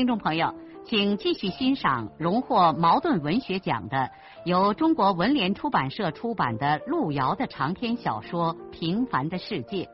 [0.00, 0.54] 听众朋友，
[0.86, 4.10] 请继续欣赏荣获茅盾文学奖的、
[4.46, 9.84] 由中国文联出版社出版的路遥的长篇小说《平凡的世界》，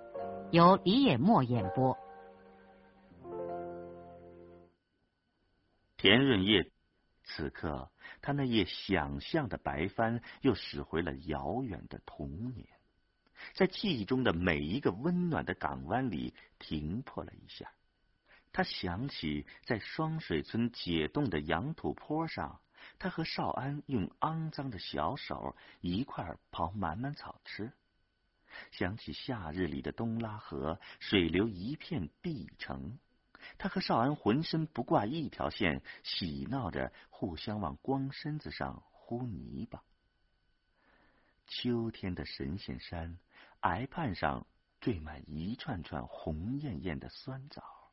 [0.53, 1.99] 由李野墨演播。
[5.97, 6.71] 田润叶，
[7.25, 7.91] 此刻
[8.23, 12.69] 他那页想象的白帆又驶回了遥远的童年，
[13.55, 17.69] 在记忆中的每一个温暖的港湾里停泊了一下。
[18.57, 22.63] 他想起在双水村解冻的羊土坡上，
[22.99, 27.67] 他和少安用肮脏的小手一块刨满满草吃；
[28.71, 32.99] 想起夏日里的东拉河，水流一片碧城，
[33.59, 39.83] 他和少安浑身不挂一条线，喜闹着互相往光身子上糊泥巴。
[41.47, 43.19] 秋天的神仙山
[43.61, 44.47] 崖畔上
[44.81, 47.86] 缀满一串串红艳艳的酸枣。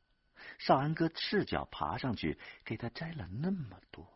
[0.59, 4.07] 少安哥赤脚爬上去，给他摘了那么多。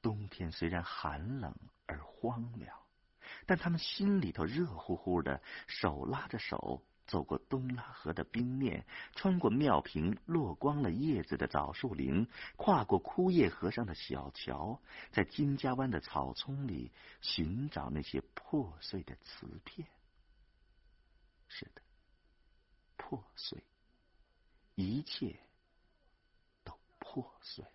[0.00, 1.54] 冬天虽然寒冷
[1.86, 2.78] 而荒凉，
[3.46, 19.88] 但他们心里头热乎乎的，手拉着手走过东拉河的冰面，穿过庙坪落光了叶子的枣树林，跨过枯叶河上的小桥，在金家湾的草丛里寻找那些破碎的瓷片。
[21.48, 21.82] 是的，
[22.96, 23.62] 破碎。
[24.78, 25.34] 一切
[26.62, 27.70] 都破碎了。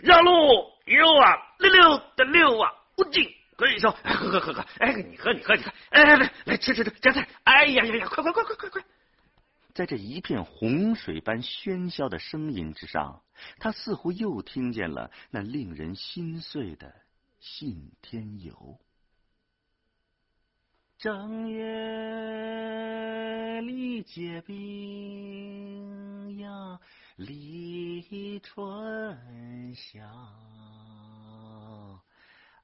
[0.00, 0.30] 让路，
[0.84, 8.84] 溜啊，溜溜的溜啊，不敬，喝一口，喝喝喝喝，哎，你喝你喝你喝，哎来来来吃吃吃夹菜，哎呀呀呀，快快快快快快！
[9.74, 13.24] 在这一片洪水般喧嚣的声音之上，
[13.58, 16.94] 他似乎又听见了那令人心碎的
[17.40, 18.78] 信天游。
[20.98, 21.60] 正月
[23.60, 26.80] 里结冰呀，
[27.16, 30.00] 立春晓；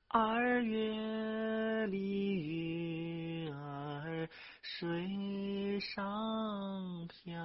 [0.08, 1.98] 二月里
[2.34, 4.26] 鱼儿
[4.62, 7.36] 水上漂。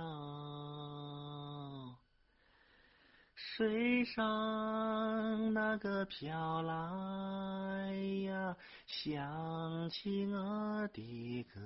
[3.57, 7.91] 水上那个飘来
[8.25, 11.59] 呀，想起我的哥，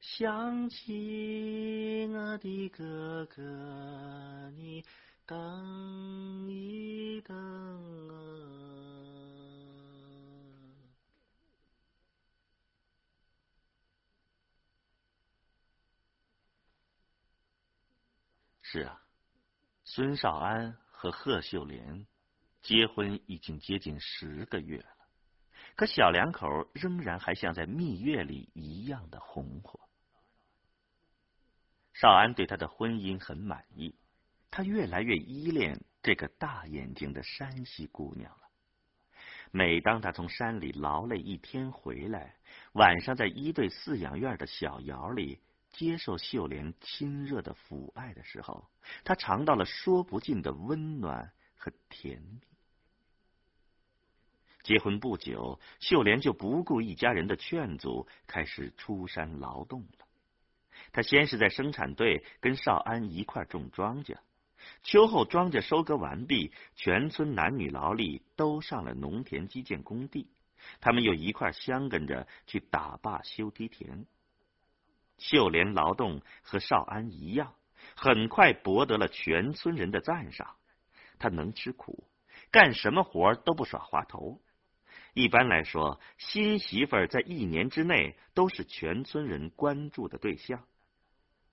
[0.00, 3.40] 想起我的哥哥，
[4.54, 4.84] 你
[5.24, 7.34] 等一等
[8.10, 8.12] 啊！
[18.60, 19.01] 是啊。
[19.94, 22.06] 孙少安和贺秀莲
[22.62, 24.86] 结婚已经接近十个月了，
[25.76, 29.78] 可小两口仍然还像在蜜月里一样的红火。
[31.92, 33.94] 少安对他的婚姻很满意，
[34.50, 38.48] 他越来越依恋这个大眼睛的山西姑娘了。
[39.50, 42.34] 每当他从山里劳累一天回来，
[42.72, 45.38] 晚上在一队饲养院的小窑里。
[45.72, 48.68] 接受秀莲亲热的抚爱的时候，
[49.04, 52.40] 他尝到了说不尽的温暖和甜蜜。
[54.62, 60.06] 结婚不久，秀莲就不顾一家人的劝阻，开始出山劳动了。
[60.92, 64.18] 他先是在生产队跟少安一块种庄稼，
[64.82, 70.28] 秋后庄稼收割完毕，全村男女劳力都上了农田基建工地，
[70.80, 74.06] 他们又一块相跟着去打坝修梯田。
[75.22, 77.54] 秀莲劳动和少安一样，
[77.94, 80.56] 很快博得了全村人的赞赏。
[81.18, 82.08] 他能吃苦，
[82.50, 84.40] 干什么活都不耍滑头。
[85.14, 90.64] 一般来说，新媳妇在一年之内都是全村人关注的对象。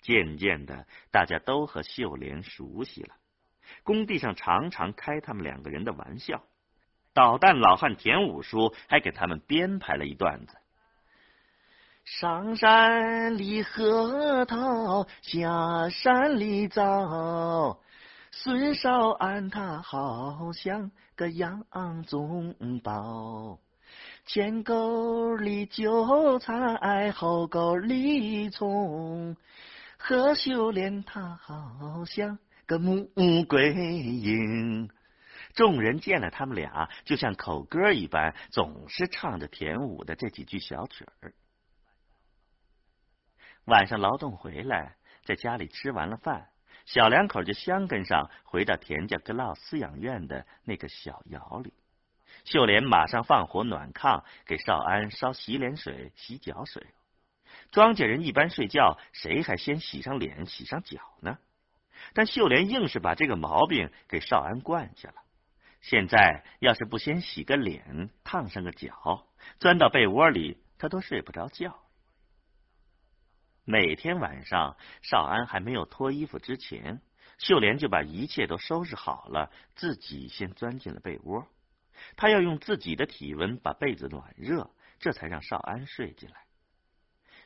[0.02, 3.16] 渐渐的，大家都和秀莲熟悉了。
[3.84, 6.44] 工地上常常开他们两个人的玩笑。
[7.14, 10.58] 捣蛋老汉田五叔还给他们编排了一段子。
[12.06, 17.80] 上山里核桃，下山里枣。
[18.32, 21.64] 孙少安他好像个养
[22.04, 23.60] 宗保，
[24.26, 29.36] 前沟里韭菜，后沟里葱，
[29.98, 33.10] 何秀莲她好像个穆
[33.48, 34.90] 桂英。
[35.56, 41.34] 众人见了他们俩，就像口歌一般，总是唱着甜舞的这几句小曲儿。
[43.70, 46.50] 晚上劳动回来，在家里吃完了饭，
[46.86, 51.72] 小两口就相跟上，回到田家格劳饲养院的那个小窑里。
[52.46, 56.88] 秀莲马上放火暖炕，给少安烧洗脸水、洗脚水。
[57.72, 61.38] 庄稼人一般睡觉，谁还先洗上脸、洗上脚呢？
[62.14, 65.16] 但秀莲硬是把这个毛病给少安惯下了。
[65.82, 69.28] 现在要是不先洗个脸、烫上个脚，
[69.60, 71.78] 钻到被窝里，他都睡不着觉。
[73.72, 77.04] 每天晚上，少安还没有脱衣服之前，
[77.38, 81.48] 秀莲就把一切都收拾好了，自己先钻进了被窝。
[82.18, 86.48] 她要用自己的体温把被子暖热，这才让少安睡进来。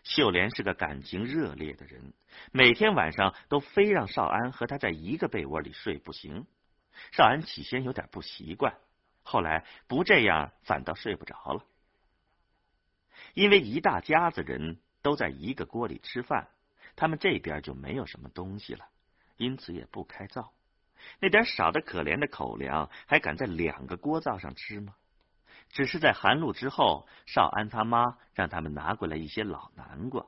[0.04, 2.14] 秀莲是个感情热烈的人，
[2.54, 6.48] 每天晚上都非让少安和她在一个被窝里睡不行。
[7.12, 8.78] 少安起先有点不习惯，
[9.24, 11.66] 后来不这样反倒睡不着了。
[13.34, 16.48] 因为一大家子人都在一个锅里吃饭，
[16.96, 18.88] 他们这边就没有什么东西了，
[19.38, 20.52] 因此也不开灶。
[21.20, 24.96] 那点少的可怜的口粮，还敢在两个锅灶上吃吗？
[25.70, 30.26] 只是在寒露之后，少安他妈让他们拿过来一些老南瓜，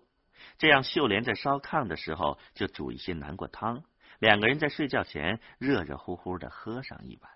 [0.58, 3.84] 这样秀莲在烧炕的时候就煮一些南瓜汤。
[4.20, 7.32] 两个人在睡觉前热热乎乎的喝上一碗。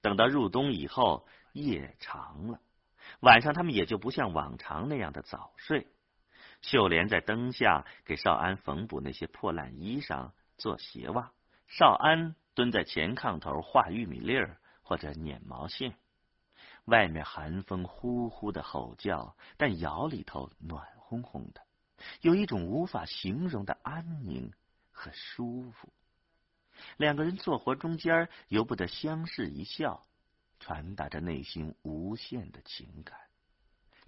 [0.00, 2.60] 等到入冬以后，夜长了，
[3.20, 5.86] 晚上他们也就不像往常那样的早睡。
[6.62, 11.32] 秀莲在灯下给少安缝补那些破烂衣裳、做鞋袜，
[11.68, 15.94] 少安蹲在前炕头画玉米粒儿或者捻毛线。
[16.84, 21.62] 外面寒风呼呼的吼叫，但窑里头暖烘烘的，
[22.20, 24.52] 有一种无法形容的安宁。
[24.92, 25.90] 和舒服，
[26.98, 30.04] 两个人做活中间由不得相视一笑，
[30.60, 33.18] 传达着内心无限的情感。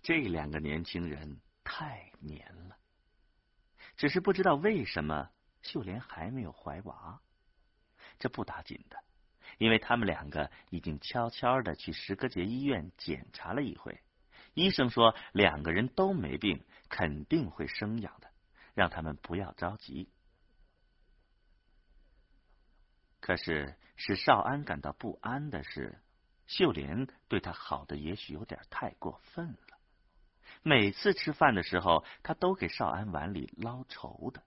[0.03, 2.77] 这两个年轻人太黏了，
[3.97, 5.31] 只是不知道为什么
[5.63, 7.21] 秀莲还没有怀娃。
[8.19, 9.03] 这不打紧的，
[9.59, 14.01] 因为他们两个已经悄悄的去石歌节医院检查了一回，
[14.55, 18.31] 医生说两个人都没病，肯定会生养的，
[18.75, 20.09] 让他们不要着急。
[23.21, 26.01] 可是使少安感到不安的是，
[26.47, 29.79] 秀莲对他好的也许有点太过分了。
[30.63, 34.43] 每次吃饭的时候，他都给少安碗里捞稠的，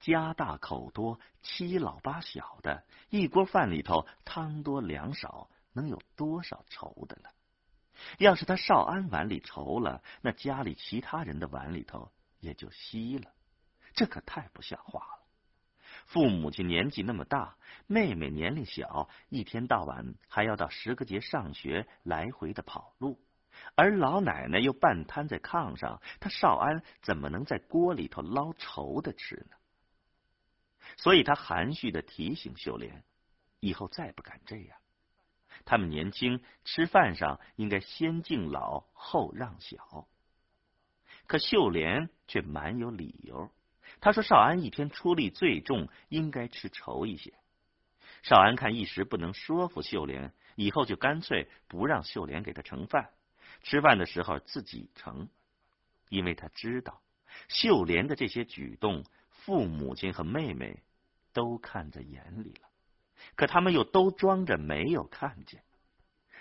[0.00, 7.30] 家大口多，七老八小的，一锅饭里头汤多粮少，能有多少稠的呢？
[8.18, 13.32] 要是他少安碗里稠了，那家里其他人的碗里头也就稀了，
[13.94, 15.15] 这可太不像话了。
[16.06, 17.56] 父母亲年纪那么大，
[17.86, 23.20] 妹妹年龄小，一天到晚还要到十个节上学，来回的跑路，
[23.74, 29.56] 而老奶奶又半瘫在炕上，他少安怎么能在锅里头捞稠的吃呢？
[30.96, 33.02] 所以他含蓄的提醒秀莲，
[33.58, 34.78] 以后再不敢这样。
[35.64, 40.06] 他们年轻，吃饭上应该先敬老后让小。
[41.26, 43.50] 可秀莲却蛮有理由。
[44.00, 47.34] 他说：“少安一天出力最重，应该吃稠一些。”
[48.22, 53.10] 少安看一时不能说服秀莲，以后就干脆不让秀莲给他盛饭，
[53.62, 55.28] 吃饭的时候自己盛，
[56.08, 57.00] 因为他知道
[57.48, 60.82] 秀莲的这些举动，父母亲和妹妹
[61.32, 62.68] 都看在眼里了，
[63.36, 65.62] 可他们又都装着没有看见。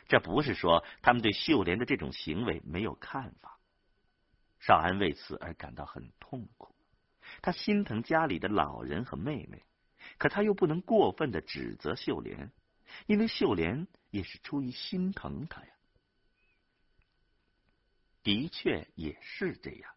[0.08, 3.60] 这不是说他们对秀莲的这种行为没有看法，
[4.60, 6.75] 少安为此而感到很痛苦。
[7.46, 9.64] 他心疼家里的老人和妹妹，
[10.18, 12.52] 可他又不能过分的指责秀莲，
[13.06, 15.68] 因为秀莲也是出于心疼他呀。
[18.24, 19.94] 的确也是这样。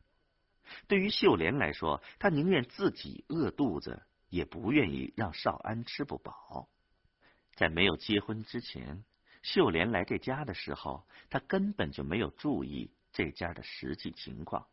[0.89, 6.69] 对于秀莲来说，她宁愿自己饿肚子，也不愿意让少安吃不饱。
[7.55, 9.03] 在没有结婚之前，
[9.41, 14.69] 秀莲来这家的时候，她根本就没有注意这家的实际情况。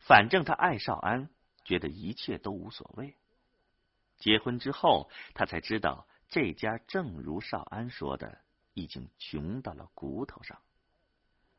[0.00, 1.30] 反正她爱少安。
[1.64, 3.14] 觉得一切都无所谓。
[4.18, 8.38] 结婚之后，他才知道这家正如少安说的，
[8.74, 10.60] 已经穷到了骨头上，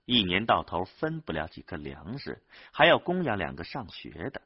[0.06, 4.42] 一年到头分不了几个粮食，还要供养两个上学的，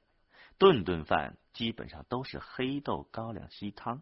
[0.57, 4.01] 顿顿饭基本上都是黑豆高粱稀汤，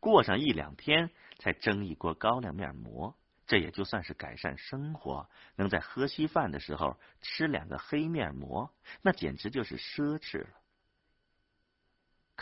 [0.00, 3.14] 过上一两天才蒸一锅高粱面馍，
[3.46, 5.28] 这也就算是改善生活。
[5.56, 8.72] 能在喝稀饭的时候吃两个黑面馍，
[9.02, 10.48] 那简直就是奢侈了。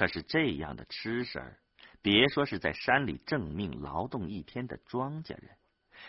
[0.02, 1.60] 可是这样的吃食儿，
[2.02, 5.56] 别说是在山里正命劳动一天的庄稼人，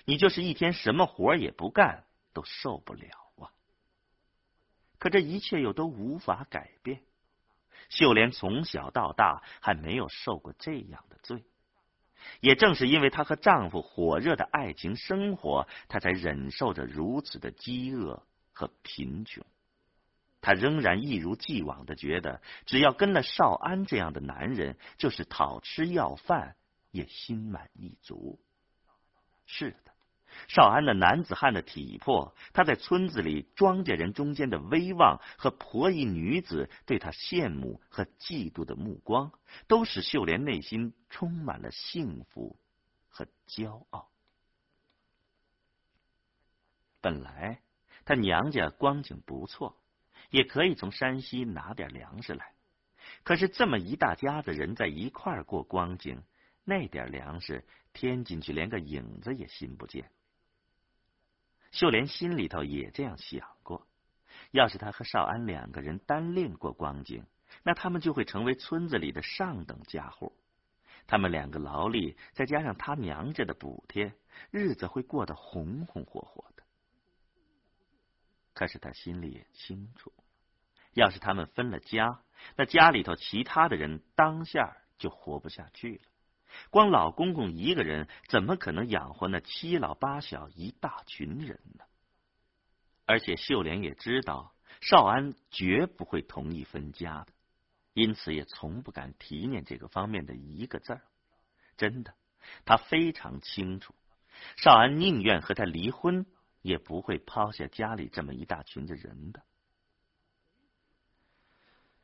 [0.06, 3.08] 你就是一天什么活也不干，都受不了
[3.38, 3.54] 啊！
[4.98, 7.04] 可这一切又都无法改变。
[7.90, 11.44] 秀莲从小到大还没有受过这样的罪，
[12.40, 19.46] 也正是因为她和丈夫火热的爱情生活，她才忍受着如此的饥饿和贫穷。
[20.44, 26.58] 他仍然一如既往的觉得，只要跟了少安这样的男人，就是讨吃要饭
[26.92, 28.40] 也心满意足。
[29.46, 29.94] 是的，
[30.50, 39.32] 少安的男子汉的体魄，他在村子里庄稼人中间的威望和婆姨女子对他羡慕和嫉妒的目光，
[39.68, 42.60] 都使秀莲内心充满了幸福
[43.08, 44.10] 和骄傲。
[47.00, 47.62] 本来
[48.04, 49.78] 他娘家光景不错。
[50.34, 52.56] 也可以从山西拿点粮食来，
[53.22, 56.24] 可是这么一大家子人在一块儿过光景，
[56.64, 57.64] 那点粮食
[57.94, 60.10] 添进去连个影子也寻不见。
[61.70, 63.86] 秀莲心里头也这样想过，
[64.50, 67.24] 要是他和少安两个人单另过光景，
[67.62, 70.36] 那他们就会成为村子里的上等家户。
[71.06, 74.16] 他们两个劳力，再加上他娘家的补贴，
[74.50, 76.64] 日子会过得红红火火的。
[78.56, 80.12] 可是他心里也清楚。
[80.94, 82.22] 要是他们分了家，
[82.56, 86.02] 那家里头其他的人当下就活不下去了。
[86.70, 91.84] 光老公公一个人，怎么可能养活那七老八小一大群人呢？
[93.06, 97.34] 而且秀莲也知道少安绝不会同意分家的，
[97.94, 101.02] 因此也从不敢提念这个方面的一个字儿。
[101.76, 102.14] 真的，
[102.66, 103.96] 他非常清楚，
[104.56, 106.26] 少安宁愿和他离婚，
[106.62, 109.42] 也不会抛下家里这么一大群的人的。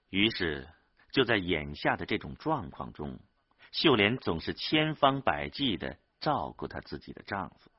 [0.09, 0.67] 于是，
[1.11, 3.19] 就在眼下的这种状况中，
[3.71, 7.71] 秀莲总是千方百计的照顾她自己的丈夫。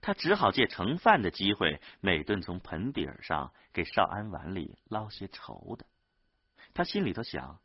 [0.00, 5.86] 她只好借盛饭的机会，每顿从盆底儿上给少安碗里捞些稠的。
[6.74, 7.60] 她心里头想：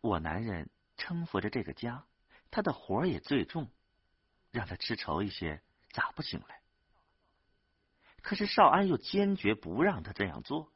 [0.00, 2.04] 我男人撑扶着这个家，
[2.50, 3.68] 他的活也最重，
[4.50, 6.54] 让他吃稠一些，咋不行嘞？
[8.22, 10.70] 可是少安又坚决不让他这样做。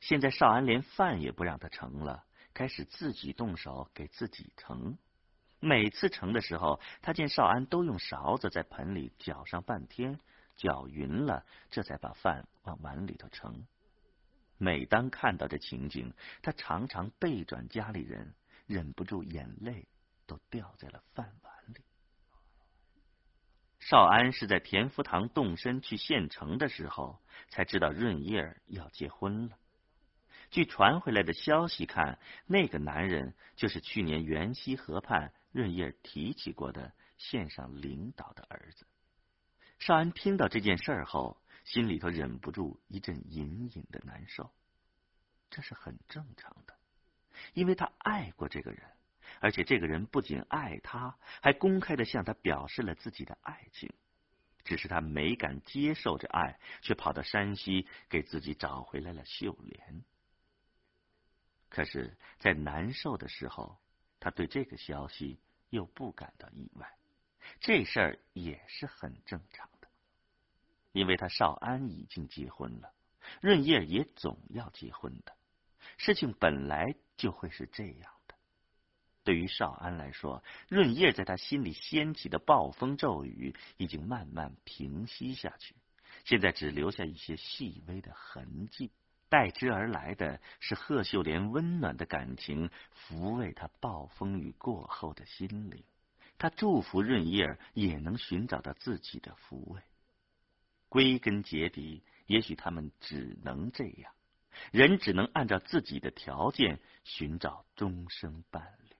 [0.00, 4.96] 现在少安连饭也不让他盛了，开始自己动手给自己盛。
[5.60, 10.18] 每次盛的时候，他见少安都用勺子在盆里搅上半天，
[10.56, 13.66] 搅匀了，这才把饭往碗里头盛。
[14.58, 16.12] 每当看到这情景，
[16.42, 18.34] 他常常背转家里人，
[18.66, 19.88] 忍不住眼泪
[20.26, 21.80] 都掉在了饭碗里。
[23.80, 29.58] 少安是在田福堂动身去县城的时候，才知道润叶要结婚了。
[30.54, 38.86] 据传回来的消息看，那个男人就是去年元溪河畔润叶提起过的县上领导的儿子。
[39.80, 44.48] 少安听到这件事后，心里头忍不住一阵隐隐的难受。
[45.50, 46.78] 这是很正常的，
[47.54, 48.80] 因为他爱过这个人，
[49.40, 53.92] 而且这个人不仅爱他，还公开的向他表示了自己的爱情。
[54.62, 60.04] 只是他没敢接受这爱，却跑到山西给自己找回来了秀莲。
[61.74, 63.76] 可是，在难受的时候，
[64.20, 65.40] 他对这个消息
[65.70, 66.88] 又不感到意外。
[67.58, 69.88] 这事儿也是很正常的，
[70.92, 72.92] 因为他少安已经结婚了，
[73.40, 75.34] 润叶也总要结婚的。
[75.96, 78.36] 事情本来就会是这样的。
[79.24, 85.74] 对于少安来说，润叶在他心里掀起的暴风骤雨已经慢慢平息下去，
[86.24, 88.92] 现在只留下一些细微的痕迹。
[89.28, 95.82] 代之而来的是贺秀莲温暖的感情，抚慰他暴风雨过后的心灵。
[96.38, 99.80] 他祝福润叶也能寻找到自己的抚慰。
[100.88, 104.12] 归根结底，也许他们只能这样，
[104.70, 108.96] 人只能按照自己的条件寻找终生伴侣。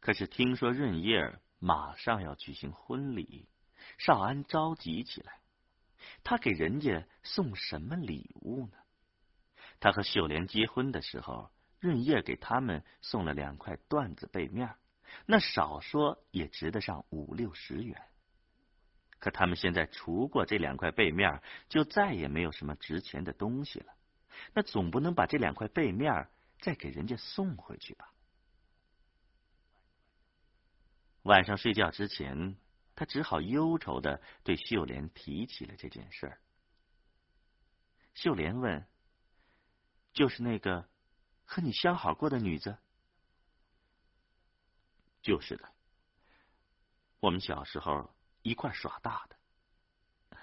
[0.00, 3.48] 可是听说润叶马上要举行婚礼，
[3.98, 5.40] 少安着急起来。
[6.24, 8.76] 他给人家送什么礼物呢？
[9.78, 14.74] 他和秀莲结婚的时候，润叶给他们送了两块缎子被面，
[15.26, 18.00] 那少说也值得上五六十元。
[19.18, 23.94] 可他们现在除过这两块被面，就再也没有什么值钱的东西了。
[24.54, 26.28] 那总不能把这两块被面
[26.60, 28.12] 再给人家送回去吧？
[31.22, 32.56] 晚上睡觉之前。
[32.96, 36.36] 他只好忧愁的对秀莲提起了这件事。
[38.14, 38.88] 秀莲问
[40.14, 40.88] ：“就是那个
[41.44, 42.76] 和你相好过的女子？
[45.20, 45.72] 就是的，
[47.20, 50.38] 我们小时候一块耍大的。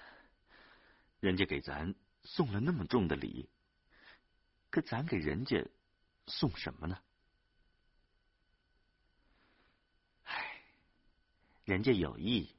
[1.20, 3.50] 人家给咱送了那么重的礼，
[4.70, 5.66] 可咱给人家
[6.28, 7.02] 送什么呢？
[11.66, 12.56] 人家有意，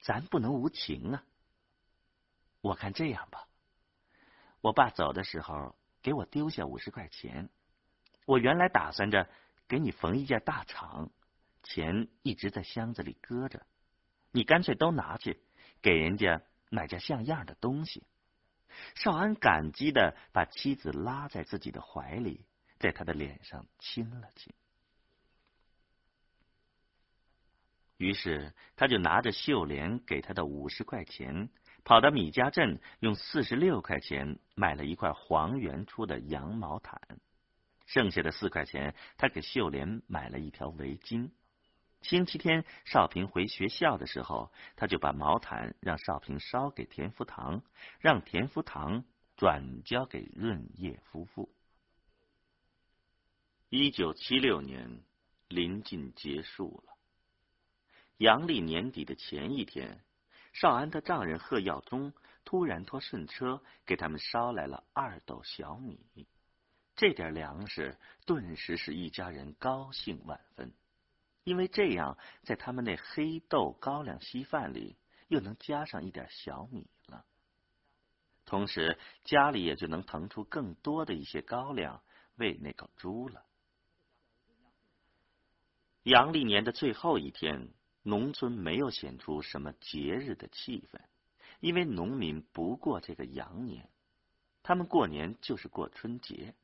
[0.00, 1.24] 咱不能无情啊。
[2.60, 3.46] 我看这样吧，
[4.60, 7.48] 我爸走的时候给我丢下五十块钱，
[8.26, 9.28] 我原来打算着
[9.68, 11.10] 给你缝一件大氅，
[11.62, 13.66] 钱一直在箱子里搁着，
[14.32, 15.40] 你干脆都拿去
[15.80, 16.42] 给人家。
[16.68, 18.02] 买件像样的东西。
[18.96, 22.44] 少安感激的把妻子拉在自己的怀里，
[22.80, 24.52] 在他的脸上亲了亲。
[27.96, 31.48] 于是，他就拿着秀莲给他的五十块钱，
[31.82, 37.00] 跑到米家镇，用四十六块钱买了一块黄元出的羊毛毯，
[37.86, 41.30] 剩下的四块钱，他给秀莲买了一条围巾。
[42.02, 47.62] 星期天，少平回学校的时候，他就把毛毯让少平捎给田福堂，
[47.98, 49.04] 让田福堂
[49.36, 51.50] 转交给润叶夫妇。
[53.70, 55.00] 一九七六年
[55.48, 56.95] 临近结束了，
[58.18, 60.02] 阳历年底的前一天，
[60.52, 62.12] 少安的丈人贺耀宗
[62.44, 65.98] 突然托顺车给他们捎来了二斗小米，
[66.94, 70.72] 这点粮食顿时使一家人高兴万分。
[71.44, 74.96] 因为这样，在他们那黑豆高粱稀饭里
[75.28, 77.24] 又能加上一点小米了，
[78.46, 82.02] 同时家里也就能腾出更多的一些高粱
[82.36, 83.44] 喂那口猪了。
[86.02, 87.68] 阳历年的最后一天，
[88.06, 91.00] 农村没有显出什么节日的气氛，
[91.58, 93.90] 因为农民不过这个阳年，
[94.62, 96.54] 他们过年就是过春节。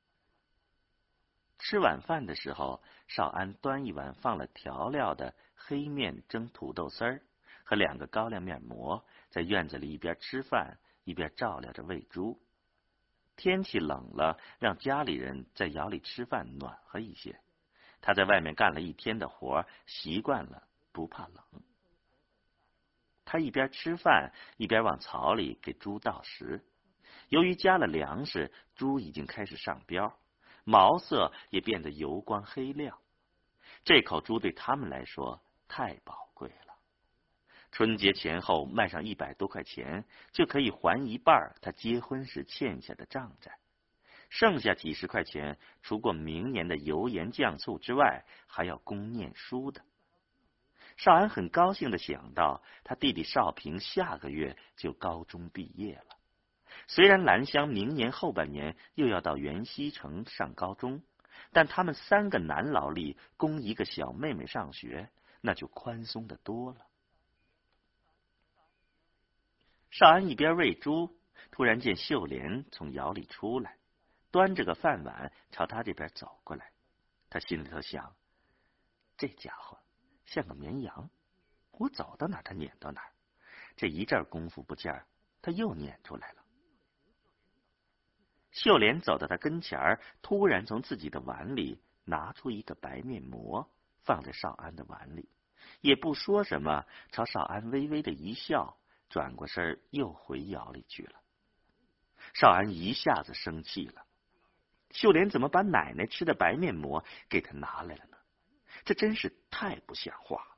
[1.58, 7.22] 吃晚饭的时候，少安端一碗放了调料的黑面蒸土豆丝儿
[7.64, 12.40] 和两个高粱面馍，在院子里一边吃饭一边照料着喂猪。
[13.34, 17.40] 天气冷了，让家里人在窑里吃饭暖和一些。
[18.00, 21.62] 他在外面干了一天的活，习惯了不怕冷。
[23.24, 26.62] 他一边吃饭一边往槽里给猪倒食。
[27.28, 30.12] 由于加了粮食，猪已经开始上膘。
[30.64, 32.96] 毛色也变得油光黑亮，
[33.84, 36.74] 这口猪对他们来说太宝贵了。
[37.72, 43.58] 春节前后卖上一百多块钱，就可以还一半他结婚时欠下的账债，
[44.28, 49.82] 剩下几十块钱，除过明年的油盐酱醋之外，还要供念书的。
[50.96, 56.16] 少安很高兴的想到，他弟弟少平下个月就高中毕业了。
[56.86, 61.02] 虽然兰香明年后半年又要到元溪城上高中，
[61.52, 66.86] 但他们三个男劳力供一个小妹妹上学，那就宽松的多了。
[69.90, 71.18] 少安一边喂猪，
[71.50, 73.76] 突然见秀莲从窑里出来，
[74.30, 76.70] 端着个饭碗朝他这边走过来。
[77.28, 78.14] 他心里头想：
[79.16, 79.78] 这家伙
[80.32, 81.10] 像个绵羊，
[81.72, 83.02] 我走到哪他撵到哪。
[83.76, 85.04] 这一阵功夫不见，
[85.42, 86.42] 他又撵出来了。
[88.50, 93.70] 秀莲走到他跟前儿，突然从自己的碗里拿出一个白面馍，
[94.04, 95.28] 放在少安的碗里，
[95.82, 98.78] 也不说什么，朝少安微微的一笑，
[99.10, 101.20] 转过身又回窑里去了。
[102.32, 104.06] 少安一下子生气了，
[104.92, 108.11] 秀莲怎么把奶奶吃的白面馍给他拿来了？
[108.84, 110.56] 这真是太不像话了。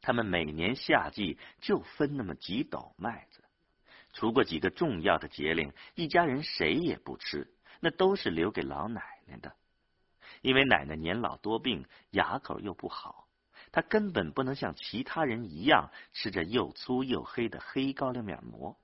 [0.00, 3.42] 他们每年夏季就分那么几斗麦子。
[4.12, 9.54] 除过几个重要的节令，一家人谁也不吃，那都是留给老奶奶的。
[10.40, 13.28] 因为奶奶年老多病，牙口又不好，
[13.72, 18.78] 她根本不能像其他人一样吃着又粗又黑的黑高粱面馍。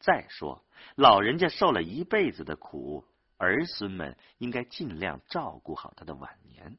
[0.00, 3.04] 再说，老人家受了一辈子的苦，
[3.44, 6.78] 儿孙们应该尽量照顾好他的晚年，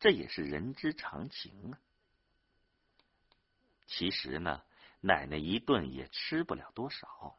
[0.00, 1.78] 这也是人之常情啊。
[3.86, 4.62] 其实呢。
[5.02, 7.38] 奶奶一顿也吃不了多少，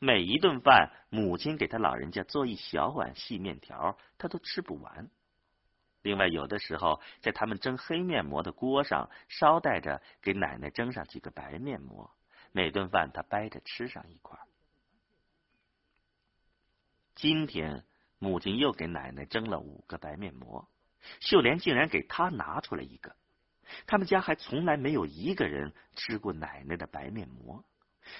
[0.00, 5.08] 每一顿饭，母亲给他老人家做一小碗细面条，他都吃不完。
[6.02, 12.10] 另外，有的时候在他们蒸黑面馍的锅上捎带着给奶奶蒸上几个白面馍，
[12.52, 14.38] 每顿饭他掰着吃上一块。
[17.14, 17.84] 今天
[18.20, 20.68] 母亲又给奶奶蒸了五个白面馍，
[21.20, 23.16] 秀莲竟然给他拿出来一个。
[23.86, 27.64] 他们家还从来没有一个人吃过奶奶的白面馍，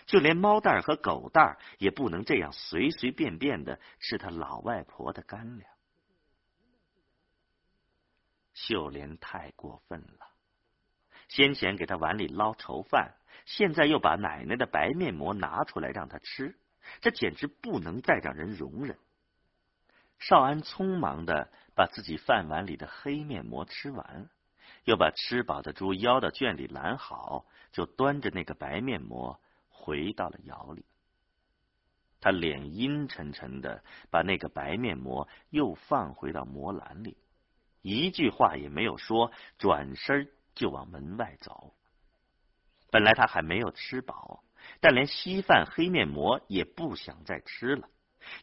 [0.07, 5.71] 就连猫蛋儿和狗蛋儿也不能这样随随便便的吃他老外婆的干粮。
[8.55, 10.27] 秀莲太过分了，
[11.29, 16.59] 先前给他碗里捞稠饭，现在又把奶奶的白面馍拿出来让他吃，
[17.03, 18.99] 这简直不能再让人容忍。
[20.21, 24.29] 少安匆忙的把自己饭碗里的黑面馍吃完，
[24.85, 30.85] 又把吃饱的猪邀到圈里拦好，就端着那个白面馍回到了窑里。
[32.21, 37.17] 他脸阴沉沉的把那个白面馍又放回到馍篮里。
[37.81, 41.75] 一句话也没有说，转身就往门外走。
[42.91, 44.45] 本来他还没有吃饱，
[44.81, 47.89] 但连稀饭、黑面馍也不想再吃了。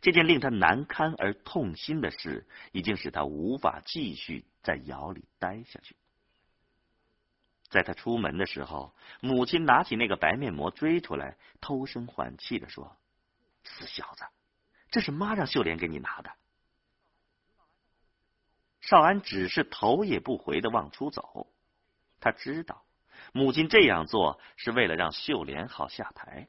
[0.02, 5.96] 这件令他难堪而痛心的事，已经使他无法继续在窑里待下去。
[7.70, 12.96] 在他出门的时候，母亲拿起那个白面馍追出来，偷声换气的说
[13.66, 14.24] ：“死小子，
[14.90, 16.32] 这是妈让秀莲给你拿的。”
[18.80, 21.48] 少安只是头也不回的往出走，
[22.22, 22.86] 他知道
[23.34, 26.48] 母亲这样做是为了让秀莲好下台。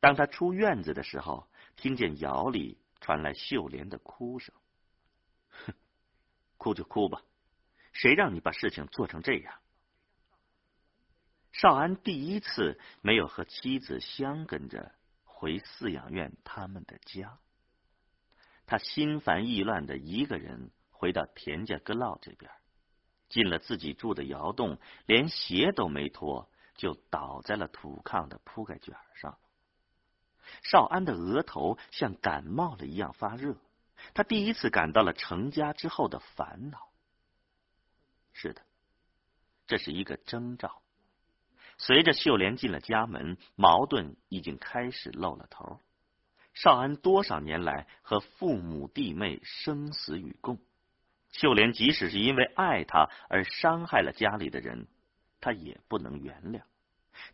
[0.00, 1.48] 当他出院子的时候，
[1.78, 4.54] 听见窑里传来秀莲的哭声。
[5.48, 5.72] 哼，
[6.58, 7.22] 哭就哭吧，
[7.92, 9.54] 谁让你把事情做成这样？
[11.52, 14.92] 少安第一次没有和妻子相跟着
[15.24, 17.38] 回饲养院他们的家，
[18.66, 20.70] 他心烦意乱的一个人。
[20.90, 22.50] 回到田家阁老这边，
[23.28, 29.38] 进了自己住的窑洞，连鞋都没脱，就倒在了土炕的铺盖卷上。
[30.62, 33.56] 少安的额头像感冒了一样发热，
[34.14, 36.88] 他第一次感到了成家之后的烦恼。
[38.32, 38.62] 是的，
[39.66, 40.82] 这是一个征兆。
[41.76, 45.80] 随着秀莲进了家门，矛盾已经开始露了头。
[46.54, 50.58] 少安多少年来和父母弟妹生死与共。
[51.30, 54.88] 秀莲即使是因为爱他而伤害了家里的人，
[55.40, 56.62] 他也不能原谅。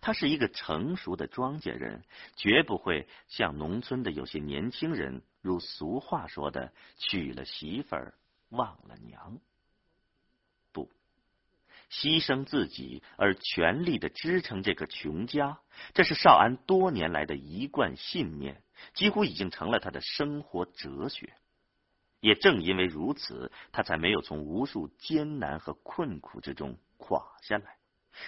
[0.01, 2.05] 他是一个成熟的庄稼人，
[2.37, 8.15] 绝不会像农村的有些年轻人，如俗话说的“娶了媳妇儿
[8.51, 9.39] 忘了娘”。
[10.73, 10.91] 不，
[11.91, 15.61] 牺牲自己而全力的支撑这个穷家，
[15.93, 18.63] 这是少安多年来的一贯信念，
[18.95, 21.35] 几乎已经成了他的生活哲学。
[22.21, 27.77] 也正因为如此，他才没有从无数艰难和困苦之中垮下来，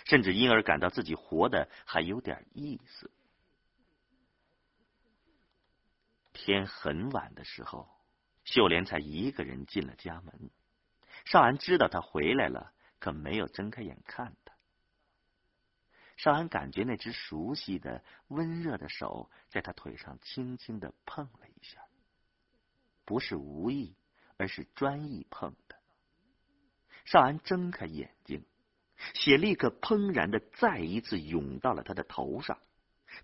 [0.05, 3.11] 甚至因而感到自己活得还有点意思。
[6.33, 7.88] 天很晚的时候，
[8.44, 10.51] 秀莲才一个人进了家门。
[11.25, 14.55] 少安知道他回来了，可没有睁开眼看他。
[16.16, 21.81] 少安感觉那只熟悉的、温热的手在他腿上轻轻的碰了一下。
[23.05, 23.96] 不是无意，
[24.37, 25.77] 而是专意碰的。
[27.05, 28.44] 少安睁开眼睛，
[29.15, 32.59] 血立刻砰然的再一次涌到了他的头上。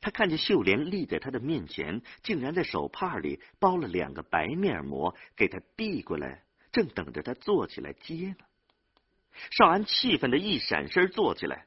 [0.01, 8.45] 他看见秀莲立在他的面前，竟然在手帕里包了两个白面膜，给他递过来，正等着他坐起来接呢。
[9.51, 11.67] 少安气愤的一闪身坐起来：“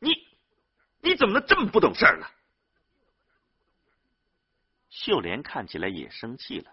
[0.00, 0.10] 你，
[1.00, 2.26] 你怎么能这么不懂事儿呢？”
[4.90, 6.72] 秀莲看起来也生气了。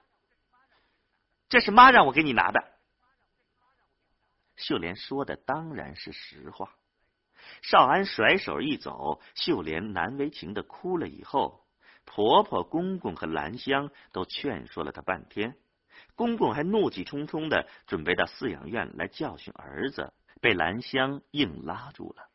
[1.50, 2.64] 这是妈让我给你拿的。
[4.62, 6.74] 秀莲说的当然是实话。
[7.62, 11.08] 少安甩手一走，秀莲难为情的哭了。
[11.08, 11.66] 以后，
[12.06, 15.58] 婆婆、公公和兰香都劝说了她半天。
[16.16, 22.30] 公公还怒气冲冲的准备到饲养院来教训儿子，被兰香硬拉住了。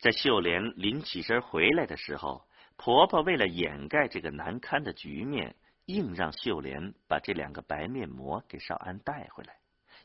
[0.00, 5.54] 在秀莲临起身回来的时候，婆婆为了掩盖这个难堪的局面。
[5.84, 9.57] 硬让秀莲把这两个白面膜给少安带回来，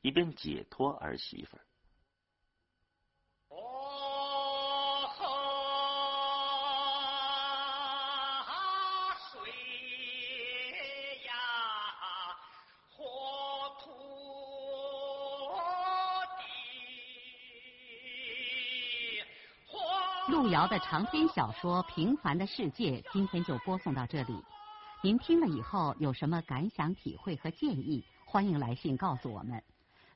[0.04, 1.64] 以便解脱儿媳妇儿。
[20.28, 24.44] 路遥的长篇小说《平凡的世界》，今天就播送到这里。
[25.02, 28.04] 您听了以后有什么感想、体会和建议？
[28.26, 29.64] 欢迎来信告诉我们。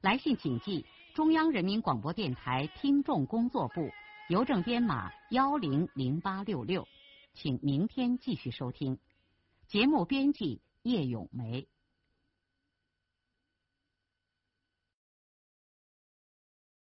[0.08, 3.90] 来信请寄中央人民广播电台听众工作部，
[4.30, 6.88] 邮政编码幺零零八六六。
[7.34, 8.98] 请明天继续收听。
[9.68, 11.68] 节目编辑叶咏梅。